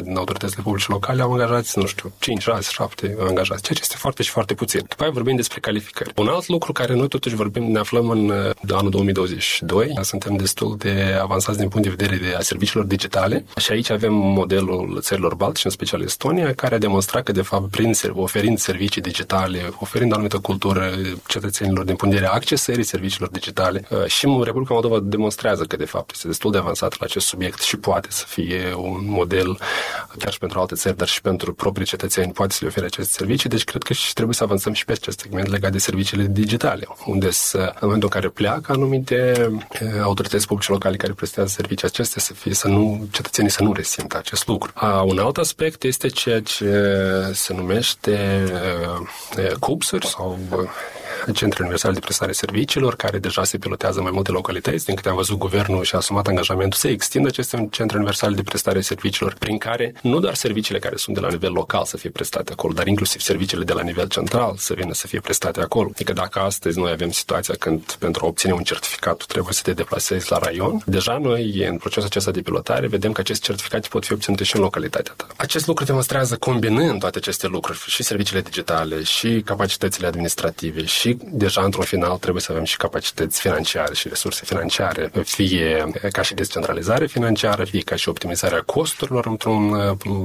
90% 0.00 0.02
din 0.02 0.16
autoritățile 0.16 0.62
publice 0.62 0.86
locale 0.88 1.22
au 1.22 1.32
angajați, 1.32 1.78
nu 1.78 1.86
știu, 1.86 2.12
5, 2.18 2.42
6, 2.42 2.70
7 2.72 3.16
angajați, 3.20 3.62
ceea 3.62 3.74
ce 3.74 3.80
este 3.82 3.96
foarte 3.96 4.22
și 4.22 4.30
foarte 4.30 4.54
puțin. 4.54 4.80
După 4.88 5.02
aia 5.02 5.10
vorbim 5.10 5.36
despre 5.36 5.60
calificări. 5.60 6.12
Un 6.16 6.28
alt 6.28 6.48
lucru 6.48 6.72
care 6.72 6.94
noi 6.94 7.08
totuși 7.08 7.34
vorbim, 7.34 7.64
ne 7.64 7.78
aflăm 7.78 8.10
în 8.10 8.28
uh, 8.28 8.76
anul 8.78 8.90
2022, 8.90 9.98
suntem 10.00 10.36
destul 10.36 10.76
de 10.78 11.18
avansați 11.22 11.58
din 11.58 11.68
punct 11.68 11.88
de 11.88 11.94
vedere 11.98 12.16
de 12.16 12.34
a 12.34 12.40
serviciilor 12.40 12.84
digitale 12.84 13.44
și 13.56 13.72
aici 13.72 13.90
avem 13.90 14.14
modelul 14.14 14.98
țărilor 15.00 15.34
baltice, 15.34 15.66
în 15.66 15.72
special 15.72 16.02
Estonia, 16.02 16.54
care 16.54 16.74
a 16.74 16.78
demonstrat 16.78 17.22
că, 17.22 17.32
de 17.32 17.42
fapt, 17.42 17.70
prin, 17.70 17.92
oferind 18.12 18.58
servicii 18.58 19.02
digitale, 19.02 19.70
oferind 19.80 20.12
anumită 20.12 20.38
cultură 20.38 20.90
cetățenilor 21.26 21.84
din 21.84 21.96
punct 21.96 22.14
de 22.14 22.20
vedere 22.20 22.38
accesării 22.38 22.84
serviciilor 22.84 23.28
digitale 23.30 23.84
uh, 23.90 24.04
și 24.04 24.26
Republica 24.42 24.72
Moldova 24.72 24.98
demonstrează 25.02 25.64
că, 25.64 25.76
de 25.76 25.84
fapt, 25.84 26.10
este 26.14 26.26
destul 26.26 26.50
de 26.50 26.58
avansat 26.58 26.98
la 26.98 27.04
acest 27.04 27.26
subiect 27.26 27.60
și 27.60 27.76
poate 27.76 28.08
să 28.10 28.24
fie 28.28 28.74
un 28.76 28.97
model 29.06 29.58
chiar 30.18 30.32
și 30.32 30.38
pentru 30.38 30.60
alte 30.60 30.74
țări, 30.74 30.96
dar 30.96 31.08
și 31.08 31.20
pentru 31.20 31.54
proprii 31.54 31.86
cetățeni, 31.86 32.32
poate 32.32 32.52
să 32.52 32.58
le 32.62 32.68
ofere 32.68 32.86
aceste 32.86 33.12
servicii, 33.12 33.48
deci 33.48 33.64
cred 33.64 33.82
că 33.82 33.92
și 33.92 34.12
trebuie 34.12 34.34
să 34.34 34.42
avansăm 34.42 34.72
și 34.72 34.84
pe 34.84 34.92
acest 34.92 35.20
segment 35.20 35.48
legat 35.48 35.72
de 35.72 35.78
serviciile 35.78 36.26
digitale, 36.30 36.86
unde 37.06 37.30
să, 37.30 37.58
în 37.58 37.78
momentul 37.80 38.08
în 38.12 38.20
care 38.20 38.28
pleacă 38.28 38.72
anumite 38.72 39.48
autorități 40.02 40.46
publice 40.46 40.72
locale 40.72 40.96
care 40.96 41.12
prestează 41.12 41.48
servicii 41.48 41.86
acestea, 41.86 42.22
să 42.22 42.32
fie, 42.32 42.54
să 42.54 42.68
nu, 42.68 43.08
cetățenii 43.10 43.50
să 43.50 43.62
nu 43.62 43.72
resimtă 43.72 44.16
acest 44.16 44.46
lucru. 44.46 44.70
A, 44.74 45.02
un 45.02 45.18
alt 45.18 45.36
aspect 45.36 45.82
este 45.82 46.08
ceea 46.08 46.40
ce 46.40 47.00
se 47.32 47.54
numește 47.54 48.44
uh, 49.36 49.52
CUPS-uri 49.58 50.06
sau 50.06 50.38
centre 51.32 51.58
universale 51.60 51.94
de 51.94 52.00
prestare 52.00 52.32
serviciilor, 52.32 52.96
care 52.96 53.18
deja 53.18 53.44
se 53.44 53.58
pilotează 53.58 53.96
în 53.98 54.02
mai 54.02 54.12
multe 54.14 54.30
localități. 54.30 54.84
Din 54.84 54.94
câte 54.94 55.08
am 55.08 55.14
văzut, 55.14 55.38
guvernul 55.38 55.84
și-a 55.84 55.98
asumat 55.98 56.26
angajamentul 56.26 56.78
să 56.78 56.88
extindă 56.88 57.28
aceste 57.28 57.68
centre 57.70 57.96
universale 57.96 58.34
de 58.34 58.42
prestare 58.42 58.80
serviciilor, 58.80 59.34
prin 59.38 59.58
care 59.58 59.94
nu 60.02 60.20
doar 60.20 60.34
serviciile 60.34 60.78
care 60.78 60.96
sunt 60.96 61.16
de 61.16 61.22
la 61.22 61.28
nivel 61.28 61.52
local 61.52 61.84
să 61.84 61.96
fie 61.96 62.10
prestate 62.10 62.52
acolo, 62.52 62.72
dar 62.72 62.86
inclusiv 62.86 63.20
serviciile 63.20 63.64
de 63.64 63.72
la 63.72 63.82
nivel 63.82 64.06
central 64.06 64.54
să 64.56 64.74
vină 64.74 64.92
să 64.92 65.06
fie 65.06 65.20
prestate 65.20 65.60
acolo. 65.60 65.88
Adică 65.92 66.12
dacă 66.12 66.38
astăzi 66.38 66.78
noi 66.78 66.90
avem 66.90 67.10
situația 67.10 67.54
când 67.58 67.92
pentru 67.98 68.24
a 68.24 68.28
obține 68.28 68.52
un 68.52 68.62
certificat 68.62 69.24
trebuie 69.24 69.52
să 69.52 69.62
te 69.62 69.72
deplasezi 69.72 70.30
la 70.30 70.38
raion, 70.38 70.82
deja 70.86 71.18
noi 71.22 71.66
în 71.68 71.76
procesul 71.76 72.08
acesta 72.08 72.30
de 72.30 72.40
pilotare 72.40 72.86
vedem 72.86 73.12
că 73.12 73.20
aceste 73.20 73.46
certificate 73.46 73.88
pot 73.90 74.04
fi 74.04 74.12
obținute 74.12 74.44
și 74.44 74.56
în 74.56 74.62
localitatea 74.62 75.12
ta. 75.16 75.26
Acest 75.36 75.66
lucru 75.66 75.84
demonstrează 75.84 76.36
combinând 76.36 77.00
toate 77.00 77.18
aceste 77.18 77.46
lucruri, 77.46 77.78
și 77.86 78.02
serviciile 78.02 78.40
digitale, 78.40 79.02
și 79.02 79.42
capacitățile 79.44 80.06
administrative, 80.06 80.84
și 80.84 81.07
și 81.08 81.18
deja 81.30 81.62
într-un 81.62 81.84
final 81.84 82.16
trebuie 82.16 82.42
să 82.42 82.52
avem 82.52 82.64
și 82.64 82.76
capacități 82.76 83.40
financiare 83.40 83.94
și 83.94 84.08
resurse 84.08 84.42
financiare, 84.44 85.10
fie 85.24 85.90
ca 86.12 86.22
și 86.22 86.34
descentralizare 86.34 87.06
financiară, 87.06 87.64
fie 87.64 87.80
ca 87.80 87.96
și 87.96 88.08
optimizarea 88.08 88.62
costurilor 88.66 89.26
într-un 89.26 89.76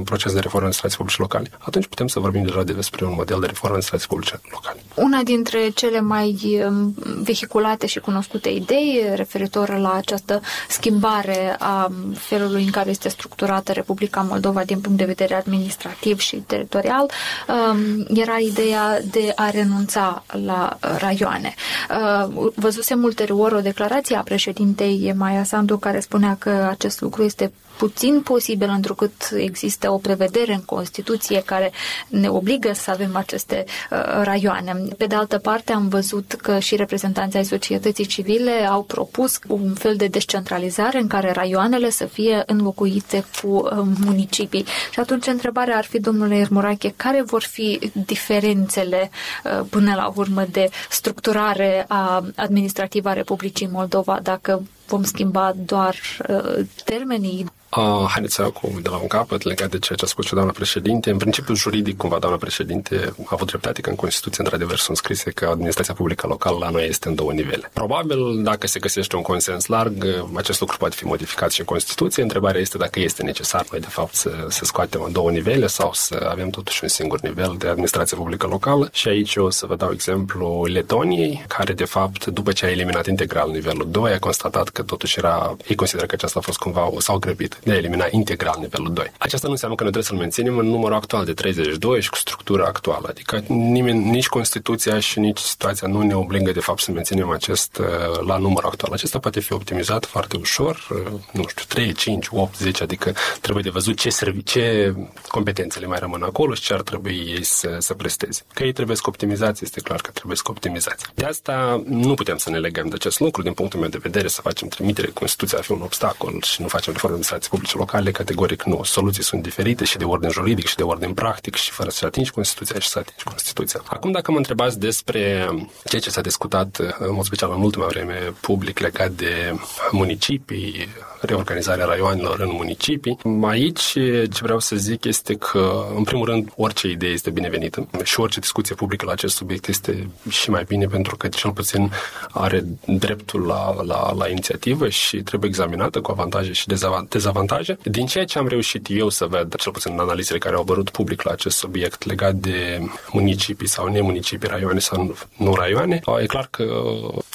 proces 0.04 0.32
de 0.32 0.40
reformă 0.40 0.66
administrației 0.66 0.98
publice 0.98 1.20
locale. 1.20 1.50
Atunci 1.58 1.86
putem 1.86 2.06
să 2.06 2.20
vorbim 2.20 2.42
deja 2.42 2.62
despre 2.62 3.04
un 3.04 3.14
model 3.16 3.40
de 3.40 3.46
reformă 3.46 3.76
administrației 3.76 4.08
publice 4.08 4.40
locale. 4.50 4.82
Una 4.94 5.22
dintre 5.22 5.68
cele 5.68 6.00
mai 6.00 6.62
um, 6.66 6.94
vehiculate 7.22 7.86
și 7.86 7.98
cunoscute 7.98 8.48
idei 8.48 9.04
referitor 9.14 9.78
la 9.78 9.92
această 9.92 10.40
schimbare 10.68 11.56
a 11.58 11.92
felului 12.14 12.64
în 12.64 12.70
care 12.70 12.90
este 12.90 13.08
structurată 13.08 13.72
Republica 13.72 14.20
Moldova 14.20 14.64
din 14.64 14.80
punct 14.80 14.98
de 14.98 15.04
vedere 15.04 15.34
administrativ 15.34 16.18
și 16.18 16.36
teritorial 16.36 17.10
um, 17.48 18.06
era 18.14 18.38
ideea 18.38 19.00
de 19.10 19.32
a 19.34 19.50
renunța 19.50 20.24
la 20.44 20.73
raioane. 20.80 21.54
Uh, 21.90 22.50
văzusem 22.54 23.02
ulterior 23.02 23.52
o 23.52 23.60
declarație 23.60 24.16
a 24.16 24.22
președintei 24.22 25.12
Maia 25.16 25.44
Sandu 25.44 25.78
care 25.78 26.00
spunea 26.00 26.36
că 26.38 26.50
acest 26.70 27.00
lucru 27.00 27.22
este 27.22 27.52
puțin 27.76 28.20
posibil, 28.20 28.68
întrucât 28.68 29.12
există 29.36 29.90
o 29.90 29.96
prevedere 29.96 30.52
în 30.52 30.62
Constituție 30.64 31.42
care 31.44 31.72
ne 32.08 32.28
obligă 32.28 32.72
să 32.72 32.90
avem 32.90 33.16
aceste 33.16 33.64
uh, 33.90 33.98
raioane. 34.22 34.72
Pe 34.96 35.06
de 35.06 35.14
altă 35.14 35.38
parte, 35.38 35.72
am 35.72 35.88
văzut 35.88 36.32
că 36.32 36.58
și 36.58 36.76
reprezentanții 36.76 37.38
ai 37.38 37.44
societății 37.44 38.06
civile 38.06 38.50
au 38.50 38.82
propus 38.82 39.38
un 39.48 39.74
fel 39.74 39.96
de 39.96 40.06
descentralizare 40.06 40.98
în 41.00 41.06
care 41.06 41.32
raioanele 41.32 41.90
să 41.90 42.04
fie 42.04 42.42
înlocuite 42.46 43.24
cu 43.42 43.48
uh, 43.48 43.70
municipii. 44.04 44.64
Și 44.90 45.00
atunci 45.00 45.26
întrebarea 45.26 45.76
ar 45.76 45.84
fi, 45.84 46.00
domnule 46.00 46.38
Irmurache, 46.38 46.92
care 46.96 47.22
vor 47.22 47.42
fi 47.42 47.92
diferențele 48.06 49.10
uh, 49.44 49.66
până 49.70 49.94
la 49.94 50.12
urmă 50.16 50.44
de 50.50 50.68
structurare 50.90 51.84
a 51.88 52.24
administrativă 52.36 53.08
a 53.08 53.12
Republicii 53.12 53.68
Moldova 53.72 54.18
dacă 54.22 54.62
vom 54.86 55.02
schimba 55.02 55.52
doar 55.56 55.96
uh, 56.28 56.66
termenii 56.84 57.46
Uh, 57.76 58.06
haideți 58.08 58.34
să 58.34 58.42
acum 58.42 58.78
de 58.82 58.88
la 58.88 58.96
un 58.96 59.06
capăt 59.06 59.42
legat 59.42 59.70
de 59.70 59.78
ceea 59.78 59.98
ce 59.98 60.04
a 60.04 60.08
spus 60.08 60.26
și 60.26 60.34
doamna 60.34 60.52
președinte. 60.52 61.10
În 61.10 61.16
principiu 61.16 61.54
juridic, 61.54 61.96
cumva, 61.96 62.18
doamna 62.18 62.38
președinte 62.38 63.14
a 63.24 63.28
avut 63.28 63.46
dreptate 63.46 63.80
că 63.80 63.90
în 63.90 63.96
Constituție, 63.96 64.42
într-adevăr, 64.42 64.76
sunt 64.76 64.96
scrise 64.96 65.30
că 65.30 65.46
administrația 65.46 65.94
publică 65.94 66.26
locală 66.26 66.56
la 66.60 66.70
noi 66.70 66.86
este 66.86 67.08
în 67.08 67.14
două 67.14 67.32
nivele. 67.32 67.70
Probabil, 67.72 68.42
dacă 68.42 68.66
se 68.66 68.78
găsește 68.78 69.16
un 69.16 69.22
consens 69.22 69.66
larg, 69.66 70.06
acest 70.34 70.60
lucru 70.60 70.76
poate 70.76 70.94
fi 70.94 71.04
modificat 71.04 71.50
și 71.50 71.60
în 71.60 71.66
Constituție. 71.66 72.22
Întrebarea 72.22 72.60
este 72.60 72.78
dacă 72.78 73.00
este 73.00 73.22
necesar 73.22 73.64
noi, 73.70 73.80
de 73.80 73.86
fapt, 73.86 74.14
să, 74.14 74.46
să 74.48 74.64
scoatem 74.64 75.02
în 75.02 75.12
două 75.12 75.30
nivele 75.30 75.66
sau 75.66 75.90
să 75.92 76.26
avem 76.30 76.50
totuși 76.50 76.80
un 76.82 76.88
singur 76.88 77.20
nivel 77.20 77.54
de 77.58 77.68
administrație 77.68 78.16
publică 78.16 78.46
locală. 78.46 78.88
Și 78.92 79.08
aici 79.08 79.36
o 79.36 79.50
să 79.50 79.66
vă 79.66 79.76
dau 79.76 79.90
exemplu 79.92 80.64
Letoniei, 80.64 81.44
care, 81.48 81.72
de 81.72 81.84
fapt, 81.84 82.26
după 82.26 82.52
ce 82.52 82.66
a 82.66 82.70
eliminat 82.70 83.06
integral 83.06 83.50
nivelul 83.50 83.88
2, 83.90 84.12
a 84.12 84.18
constatat 84.18 84.68
că 84.74 84.82
totuși 84.82 85.18
era, 85.18 85.56
ei 85.68 85.74
consideră 85.74 86.06
că 86.06 86.14
aceasta 86.14 86.38
a 86.38 86.42
fost 86.42 86.58
cumva, 86.58 86.90
s-au 86.98 87.18
grăbit 87.18 87.58
de 87.62 87.72
a 87.72 87.76
elimina 87.76 88.06
integral 88.10 88.56
nivelul 88.60 88.92
2. 88.92 89.12
Aceasta 89.18 89.46
nu 89.46 89.52
înseamnă 89.52 89.76
că 89.76 89.82
noi 89.82 89.92
trebuie 89.92 90.12
să-l 90.12 90.22
menținem 90.26 90.58
în 90.58 90.66
numărul 90.66 90.96
actual 90.96 91.24
de 91.24 91.32
32 91.32 92.00
și 92.00 92.10
cu 92.10 92.16
structura 92.16 92.64
actuală. 92.64 93.06
Adică 93.08 93.44
nimeni, 93.48 94.10
nici 94.10 94.26
Constituția 94.26 95.00
și 95.00 95.18
nici 95.18 95.38
situația 95.38 95.88
nu 95.88 96.02
ne 96.02 96.14
obligă 96.14 96.52
de 96.52 96.60
fapt 96.60 96.80
să 96.80 96.90
menținem 96.90 97.30
acest 97.30 97.78
uh, 97.78 97.86
la 98.26 98.36
numărul 98.36 98.68
actual. 98.68 98.92
Acesta 98.92 99.18
poate 99.18 99.40
fi 99.40 99.52
optimizat 99.52 100.04
foarte 100.06 100.36
ușor, 100.36 100.88
uh, 100.90 101.12
nu 101.32 101.44
știu, 101.48 101.64
3, 101.68 101.92
5, 101.92 102.26
8, 102.30 102.56
10, 102.56 102.82
adică 102.82 103.12
trebuie 103.40 103.62
de 103.62 103.70
văzut 103.70 103.98
ce, 103.98 104.10
servi, 104.10 104.42
ce 104.42 104.94
competențe 105.28 105.78
le 105.78 105.86
mai 105.86 105.98
rămân 105.98 106.22
acolo 106.22 106.54
și 106.54 106.62
ce 106.62 106.72
ar 106.72 106.82
trebui 106.82 107.16
ei 107.36 107.44
să, 107.44 107.76
să 107.78 107.94
presteze. 107.94 108.42
Că 108.54 108.64
ei 108.64 108.72
trebuie 108.72 108.96
să 108.96 109.02
optimizați, 109.06 109.64
este 109.64 109.80
clar 109.80 110.00
că 110.00 110.10
trebuie 110.10 110.36
să 110.36 110.42
optimizați. 110.46 111.04
De 111.14 111.24
asta 111.24 111.82
nu 111.86 112.14
putem 112.14 112.36
să 112.36 112.50
ne 112.50 112.58
legăm 112.58 112.88
de 112.88 112.94
acest 112.94 113.20
lucru, 113.20 113.42
din 113.42 113.52
punctul 113.52 113.80
meu 113.80 113.88
de 113.88 113.98
vedere, 114.02 114.28
să 114.28 114.40
facem 114.40 114.63
trimitere 114.68 115.10
Constituția 115.10 115.58
a 115.58 115.62
fi 115.62 115.72
un 115.72 115.80
obstacol 115.82 116.42
și 116.42 116.62
nu 116.62 116.68
facem 116.68 116.92
reforme 116.92 117.14
administrației 117.14 117.50
publice 117.50 117.76
locale, 117.76 118.10
categoric 118.10 118.62
nu. 118.62 118.82
Soluții 118.82 119.22
sunt 119.22 119.42
diferite 119.42 119.84
și 119.84 119.96
de 119.96 120.04
ordin 120.04 120.30
juridic 120.30 120.66
și 120.66 120.76
de 120.76 120.82
ordin 120.82 121.14
practic 121.14 121.54
și 121.54 121.70
fără 121.70 121.90
să 121.90 122.06
atingi 122.06 122.30
Constituția 122.30 122.78
și 122.78 122.88
să 122.88 122.98
atingi 122.98 123.24
Constituția. 123.24 123.80
Acum, 123.86 124.10
dacă 124.10 124.30
mă 124.30 124.36
întrebați 124.36 124.78
despre 124.78 125.48
ceea 125.84 126.00
ce 126.00 126.10
s-a 126.10 126.20
discutat, 126.20 126.76
în 126.98 127.14
mod 127.14 127.24
special 127.24 127.52
în 127.56 127.62
ultima 127.62 127.86
vreme, 127.86 128.34
public 128.40 128.78
legat 128.78 129.10
de 129.10 129.54
municipii, 129.90 130.88
reorganizarea 131.20 131.84
raioanelor 131.84 132.40
în 132.40 132.50
municipii. 132.52 133.18
Aici 133.42 133.80
ce 133.80 134.40
vreau 134.42 134.58
să 134.58 134.76
zic 134.76 135.04
este 135.04 135.34
că, 135.34 135.84
în 135.96 136.02
primul 136.02 136.26
rând, 136.26 136.52
orice 136.56 136.88
idee 136.88 137.10
este 137.10 137.30
binevenită 137.30 137.88
și 138.02 138.20
orice 138.20 138.40
discuție 138.40 138.74
publică 138.74 139.04
la 139.06 139.12
acest 139.12 139.34
subiect 139.34 139.68
este 139.68 140.08
și 140.28 140.50
mai 140.50 140.64
bine 140.68 140.86
pentru 140.86 141.16
că 141.16 141.28
cel 141.28 141.50
puțin 141.50 141.92
are 142.30 142.64
dreptul 142.86 143.46
la, 143.46 143.82
la, 143.82 144.12
la 144.12 144.28
inițiativă 144.28 144.52
și 144.88 145.22
trebuie 145.22 145.50
examinată 145.50 146.00
cu 146.00 146.10
avantaje 146.10 146.52
și 146.52 146.66
dezavantaje. 147.08 147.78
Din 147.82 148.06
ceea 148.06 148.24
ce 148.24 148.38
am 148.38 148.48
reușit 148.48 148.86
eu 148.90 149.08
să 149.08 149.26
ved, 149.26 149.54
cel 149.54 149.72
puțin 149.72 149.92
în 149.92 149.98
analizele 149.98 150.38
care 150.38 150.54
au 150.54 150.60
apărut 150.60 150.90
public 150.90 151.22
la 151.22 151.30
acest 151.30 151.56
subiect 151.56 152.04
legat 152.04 152.34
de 152.34 152.78
municipii 153.12 153.68
sau 153.68 153.86
nemunicipii, 153.86 154.48
raioane 154.48 154.78
sau 154.78 155.16
nu 155.36 155.54
raioane, 155.54 156.00
e 156.22 156.26
clar 156.26 156.48
că 156.50 156.82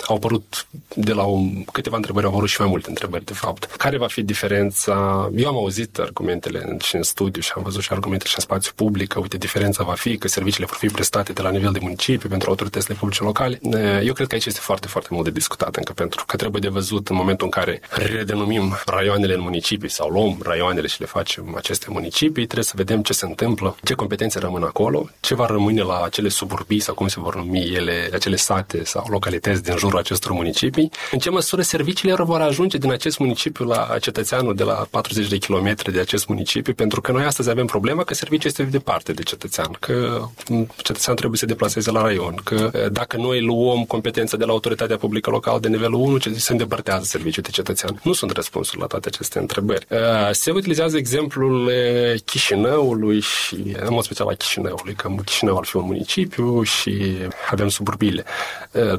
au 0.06 0.16
apărut 0.16 0.68
de 0.96 1.14
la 1.14 1.24
un, 1.24 1.64
câteva 1.64 1.96
întrebări, 1.96 2.26
au 2.26 2.32
apărut 2.32 2.50
și 2.50 2.62
mai 2.62 2.70
multe 2.70 2.90
întrebări, 2.90 3.26
de 3.26 3.34
fapt. 3.34 3.64
Care 3.64 3.98
va 3.98 4.08
fi 4.08 4.22
diferența? 4.22 5.30
Eu 5.36 5.48
am 5.48 5.56
auzit 5.56 5.98
argumentele 5.98 6.78
și 6.82 6.96
în 6.96 7.04
studiu 7.04 7.42
și 7.42 7.52
am 7.56 7.64
văzut 7.64 7.82
și 7.82 7.90
argumentele 7.92 8.30
și 8.30 8.36
în 8.38 8.44
spațiu 8.44 8.72
public 8.76 9.08
că, 9.08 9.20
uite, 9.20 9.38
diferența 9.38 9.84
va 9.84 9.94
fi 9.94 10.18
că 10.18 10.28
serviciile 10.28 10.66
vor 10.66 10.78
fi 10.78 10.88
prestate 10.88 11.34
de 11.34 11.42
la 11.42 11.50
nivel 11.50 11.72
de 11.72 11.80
municipii 11.82 12.30
pentru 12.30 12.50
autoritățile 12.50 12.96
publice 13.00 13.24
locale. 13.24 13.60
Eu 14.04 14.14
cred 14.14 14.28
că 14.28 14.34
aici 14.34 14.46
este 14.46 14.60
foarte, 14.60 14.88
foarte 14.88 15.10
mult 15.12 15.24
de 15.24 15.32
discutat 15.32 15.76
încă, 15.76 15.94
pentru 15.94 16.24
că 16.28 16.36
trebuie 16.36 16.62
de 16.62 16.68
văzut 16.68 17.09
în 17.10 17.18
momentul 17.18 17.46
în 17.46 17.52
care 17.52 17.82
redenumim 17.90 18.78
raioanele 18.86 19.34
în 19.34 19.42
municipii 19.42 19.90
sau 19.90 20.10
luăm 20.10 20.38
raioanele 20.44 20.88
și 20.88 21.00
le 21.00 21.06
facem 21.06 21.56
aceste 21.56 21.86
municipii, 21.90 22.46
trebuie 22.46 22.64
să 22.64 22.74
vedem 22.76 23.02
ce 23.02 23.14
se 23.14 23.26
întâmplă, 23.26 23.76
ce 23.84 23.94
competențe 23.94 24.40
rămân 24.40 24.64
acolo, 24.64 25.10
ce 25.20 25.36
va 25.36 25.46
rămâne 25.46 25.82
la 25.82 26.02
acele 26.04 26.30
suburbii 26.30 26.80
sau 26.80 26.94
cum 26.94 27.08
se 27.08 27.20
vor 27.20 27.36
numi 27.36 27.74
ele, 27.74 28.10
acele 28.14 28.36
sate 28.36 28.84
sau 28.84 29.06
localități 29.10 29.64
din 29.64 29.78
jurul 29.78 30.00
acestor 30.00 30.32
municipii, 30.32 30.92
în 31.12 31.20
ce 31.20 31.30
măsură 31.30 31.62
serviciile 31.62 32.16
vor 32.18 32.42
ajunge 32.42 32.78
din 32.78 32.92
acest 32.92 33.20
municipiu 33.20 33.66
la 33.66 33.96
cetățeanul 34.02 34.56
de 34.56 34.64
la 34.64 34.88
40 34.90 35.28
de 35.28 35.38
kilometri 35.38 35.92
de 35.92 36.00
acest 36.00 36.28
municipiu, 36.28 36.74
pentru 36.74 37.02
că 37.02 37.12
noi 37.12 37.24
astăzi 37.24 37.50
avem 37.50 37.66
problema 37.66 38.04
că 38.04 38.14
serviciul 38.14 38.50
este 38.50 38.64
departe 38.64 39.12
de 39.14 39.24
cetățean, 39.24 39.78
că 39.80 40.28
cetățean 40.76 41.16
trebuie 41.16 41.40
să 41.40 41.46
se 41.46 41.52
deplaseze 41.52 41.92
la 41.92 42.02
raion, 42.02 42.36
că 42.44 42.90
dacă 42.92 43.18
noi 43.18 43.42
luăm 43.42 43.84
competența 43.84 44.38
de 44.38 44.46
la 44.46 44.52
autoritatea 44.52 44.98
publică 44.98 45.30
locală 45.30 45.60
de 45.60 45.68
nivelul 45.68 46.00
1, 46.00 46.18
se 46.20 46.52
îndepărtează 46.52 46.99
serviciul 47.04 47.44
de 47.44 47.50
cetățean. 47.50 48.00
Nu 48.04 48.14
sunt 48.14 48.32
răspunsuri 48.32 48.80
la 48.80 48.86
toate 48.86 49.08
aceste 49.08 49.40
întrebări. 49.40 49.88
Se 50.32 50.52
utilizează 50.52 50.98
exemplul 50.98 51.72
Chișinăului 52.26 53.20
și, 53.20 53.56
în 53.56 53.88
mod 53.90 54.04
special, 54.04 54.28
a 54.28 54.34
Chișinăului, 54.34 54.94
că 54.94 55.10
Chișinău 55.26 55.58
ar 55.58 55.66
fi 55.66 55.76
un 55.76 55.86
municipiu 55.86 56.64
și 56.64 57.06
avem 57.52 57.68
suburbile. 57.70 58.24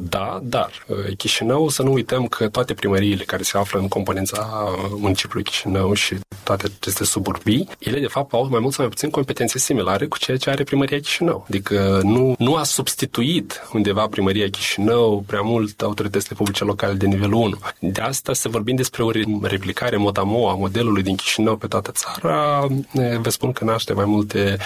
Da, 0.00 0.40
dar 0.42 0.70
Chișinău, 1.16 1.68
să 1.68 1.82
nu 1.82 1.92
uităm 1.92 2.26
că 2.26 2.48
toate 2.48 2.74
primăriile 2.74 3.24
care 3.24 3.42
se 3.42 3.58
află 3.58 3.80
în 3.80 3.88
componența 3.88 4.68
municipiului 4.90 5.44
Chișinău 5.44 5.92
și 5.92 6.18
toate 6.42 6.72
aceste 6.80 7.04
suburbii, 7.04 7.68
ele 7.78 8.00
de 8.00 8.06
fapt 8.06 8.32
au 8.32 8.48
mai 8.50 8.60
mult 8.60 8.72
sau 8.72 8.84
mai 8.84 8.92
puțin 8.94 9.10
competențe 9.10 9.58
similare 9.58 10.06
cu 10.06 10.18
ceea 10.18 10.36
ce 10.36 10.50
are 10.50 10.64
primăria 10.64 11.00
Chișinău. 11.00 11.44
Adică 11.48 12.00
nu, 12.02 12.34
nu 12.38 12.54
a 12.54 12.62
substituit 12.62 13.68
undeva 13.72 14.06
primăria 14.06 14.48
Chișinău 14.50 15.24
prea 15.26 15.40
mult 15.40 15.82
autoritățile 15.82 16.34
publice 16.36 16.64
locale 16.64 16.92
de 16.92 17.06
nivelul 17.06 17.34
1. 17.34 17.58
De 17.92 18.00
asta 18.00 18.32
să 18.32 18.48
vorbim 18.48 18.76
despre 18.76 19.02
o 19.02 19.10
replicare 19.42 19.96
modamo 19.96 20.50
a 20.50 20.54
modelului 20.54 21.02
din 21.02 21.16
Chișinău 21.16 21.56
pe 21.56 21.66
toată 21.66 21.90
țara, 21.94 22.66
vă 23.20 23.28
spun 23.28 23.52
că 23.52 23.64
naște 23.64 23.92
mai 23.92 24.04
multe 24.04 24.56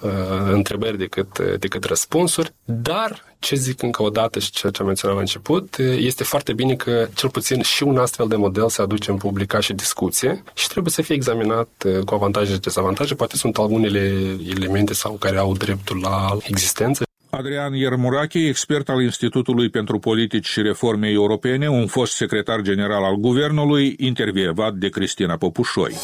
uh, 0.00 0.10
întrebări 0.50 0.98
decât, 0.98 1.38
decât 1.58 1.84
răspunsuri, 1.84 2.54
dar 2.64 3.24
ce 3.38 3.54
zic 3.54 3.82
încă 3.82 4.02
o 4.02 4.08
dată 4.08 4.38
și 4.38 4.50
ceea 4.50 4.72
ce 4.72 4.80
am 4.80 4.86
menționat 4.86 5.16
la 5.16 5.22
început, 5.22 5.76
este 5.78 6.24
foarte 6.24 6.52
bine 6.52 6.74
că 6.74 7.08
cel 7.14 7.28
puțin 7.28 7.62
și 7.62 7.82
un 7.82 7.98
astfel 7.98 8.28
de 8.28 8.36
model 8.36 8.68
se 8.68 8.82
aduce 8.82 9.10
în 9.10 9.16
publica 9.16 9.60
și 9.60 9.72
discuție 9.72 10.42
și 10.54 10.68
trebuie 10.68 10.92
să 10.92 11.02
fie 11.02 11.14
examinat 11.14 11.68
cu 12.04 12.14
avantaje 12.14 12.52
și 12.52 12.60
dezavantaje. 12.60 13.14
Poate 13.14 13.36
sunt 13.36 13.56
unele 13.56 14.36
elemente 14.56 14.94
sau 14.94 15.12
care 15.12 15.38
au 15.38 15.52
dreptul 15.52 15.98
la 16.00 16.36
existență. 16.42 17.04
Adrian 17.36 17.74
Iermurache, 17.74 18.38
expert 18.38 18.88
al 18.88 19.02
Institutului 19.02 19.68
pentru 19.68 19.98
Politici 19.98 20.46
și 20.46 20.62
Reforme 20.62 21.08
Europene, 21.08 21.68
un 21.68 21.86
fost 21.86 22.12
secretar 22.12 22.60
general 22.60 23.04
al 23.04 23.14
Guvernului, 23.14 23.94
intervievat 23.98 24.74
de 24.74 24.88
Cristina 24.88 25.36
Popușoi. 25.36 25.94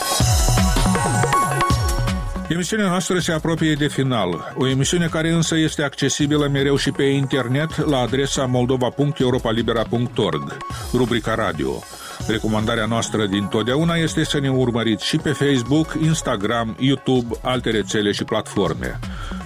Emisiunea 2.48 2.88
noastră 2.88 3.18
se 3.18 3.32
apropie 3.32 3.74
de 3.74 3.88
final, 3.88 4.54
o 4.58 4.68
emisiune 4.68 5.06
care 5.06 5.30
însă 5.30 5.56
este 5.56 5.82
accesibilă 5.82 6.48
mereu 6.52 6.76
și 6.76 6.90
pe 6.90 7.02
internet 7.02 7.86
la 7.86 7.98
adresa 7.98 8.44
moldova.europalibera.org, 8.44 10.56
rubrica 10.92 11.34
radio. 11.34 11.82
Recomandarea 12.26 12.86
noastră 12.86 13.26
din 13.26 13.46
totdeauna 13.46 13.94
este 13.94 14.24
să 14.24 14.40
ne 14.40 14.50
urmăriți 14.50 15.06
și 15.06 15.16
pe 15.16 15.30
Facebook, 15.30 15.96
Instagram, 16.02 16.76
YouTube, 16.80 17.34
alte 17.42 17.70
rețele 17.70 18.12
și 18.12 18.24
platforme. 18.24 18.98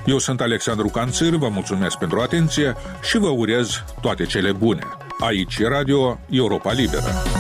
Eu 0.07 0.19
sunt 0.19 0.41
Alexandru 0.41 0.89
Canțir, 0.89 1.35
vă 1.35 1.49
mulțumesc 1.49 1.99
pentru 1.99 2.21
atenție 2.21 2.75
și 3.03 3.19
vă 3.19 3.29
urez 3.29 3.85
toate 4.01 4.25
cele 4.25 4.53
bune. 4.53 4.83
Aici 5.19 5.63
Radio 5.63 6.19
Europa 6.31 6.73
Liberă. 6.73 7.34